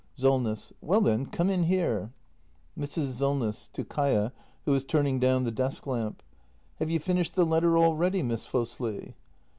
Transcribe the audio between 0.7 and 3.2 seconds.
Well then, come in here. Mrs.